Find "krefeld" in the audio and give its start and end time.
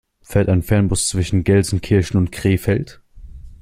2.31-3.01